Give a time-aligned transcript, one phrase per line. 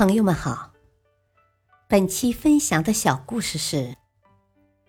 [0.00, 0.72] 朋友们好，
[1.86, 3.96] 本期分享的小故事是：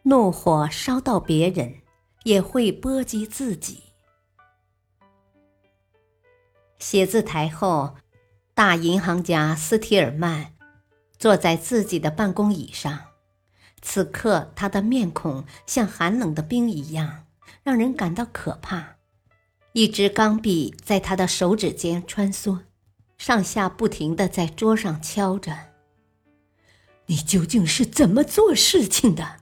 [0.04, 1.82] 怒火烧到别人，
[2.24, 3.84] 也会波及自己。
[6.80, 7.98] 写字台后，
[8.54, 10.54] 大银行家斯提尔曼
[11.18, 12.98] 坐在自己的办公椅上，
[13.82, 17.26] 此刻他的面孔像寒冷的冰一样，
[17.64, 18.96] 让人感到可怕。
[19.74, 22.60] 一支钢笔在他的手指间穿梭。
[23.22, 25.56] 上下不停的在桌上敲着。
[27.06, 29.36] 你究竟是怎么做事情的？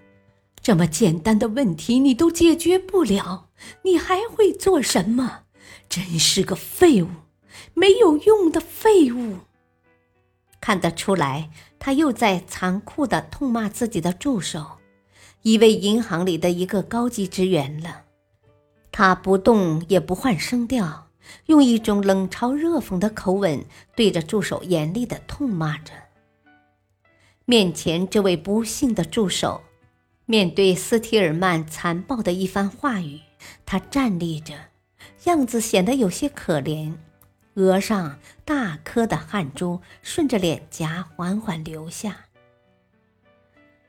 [0.61, 3.47] 这么简单的问题你都解决不了，
[3.83, 5.43] 你还会做什么？
[5.87, 7.07] 真是个废物，
[7.73, 9.37] 没有用的废物。
[10.59, 14.79] 看得出来，他又在残酷的痛骂自己的助手，
[15.43, 18.01] 一位银行里的一个高级职员了。
[18.91, 21.08] 他不动也不换声调。
[21.45, 23.65] 用一种冷嘲热讽的口吻
[23.95, 25.93] 对着助手严厉的痛骂着。
[27.45, 29.63] 面前这位不幸的助手，
[30.25, 33.19] 面对斯提尔曼残暴的一番话语，
[33.65, 34.53] 他站立着，
[35.23, 36.95] 样子显得有些可怜，
[37.55, 42.25] 额上大颗的汗珠顺着脸颊缓缓流下。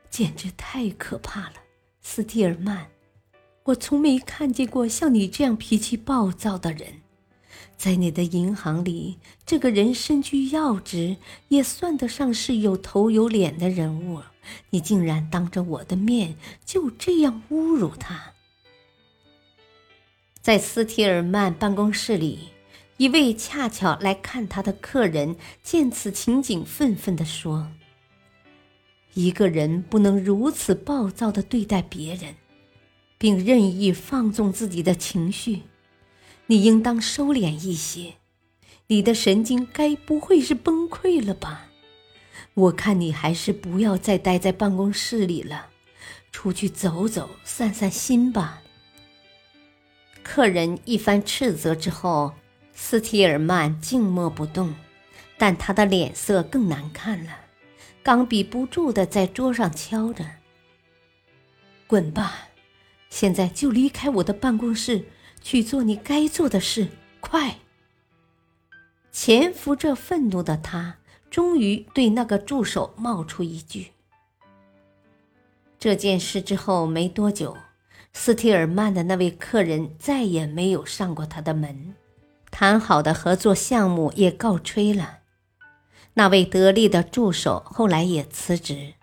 [0.09, 1.53] 简直太可怕了，
[2.01, 2.87] 斯蒂尔曼！
[3.65, 7.00] 我从没看见过像你这样脾气暴躁的人。
[7.81, 14.21] 在你的银行里，这个人身居要职，也算得上是有头有脸的人物。
[14.69, 18.33] 你竟然当着我的面就这样侮辱他！
[20.43, 22.49] 在斯提尔曼办公室里，
[22.97, 27.71] 一位恰巧来看他的客人见此情景，愤愤地说
[29.15, 32.35] ：“一个人不能如此暴躁地对待别人，
[33.17, 35.63] 并任意放纵自己的情绪。”
[36.51, 38.15] 你应当收敛一些，
[38.87, 41.69] 你的神经该不会是崩溃了吧？
[42.53, 45.67] 我看你还是不要再待在办公室里了，
[46.33, 48.61] 出去走走，散散心吧。
[50.23, 52.33] 客人一番斥责之后，
[52.73, 54.75] 斯提尔曼静默不动，
[55.37, 57.31] 但他的脸色更难看了，
[58.03, 60.25] 钢笔不住的在桌上敲着。
[61.87, 62.49] 滚吧，
[63.09, 65.05] 现在就离开我的办公室。
[65.41, 66.87] 去做你该做的事，
[67.19, 67.57] 快！
[69.11, 70.97] 潜伏着愤怒的他，
[71.29, 73.91] 终于对那个助手冒出一句
[75.77, 77.57] ：“这件事之后没多久，
[78.13, 81.95] 斯提尔曼的那位客人再也没有上过他的门，
[82.51, 85.19] 谈好的合作项目也告吹了。
[86.13, 88.93] 那位得力的助手后来也辞职，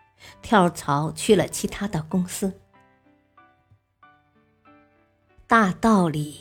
[0.41, 2.61] 跳槽去了其他的公司。”
[5.49, 6.41] 大道理，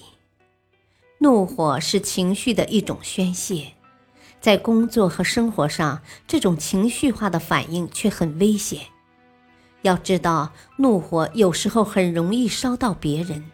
[1.20, 3.72] 怒火是情绪的一种宣泄，
[4.42, 8.88] 在工作和生活上，这种情绪化的反应却很危险。
[9.84, 13.50] 要知道，怒火有时候很容易烧到别人，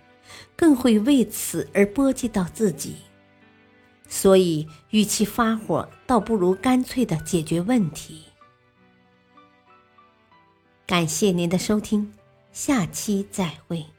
[0.55, 2.95] 更会为此而波及到自己。
[4.09, 8.23] 所以，与其发火，倒不如干脆的解决问题。
[10.87, 12.11] 感谢您的收听，
[12.51, 13.92] 下期再会。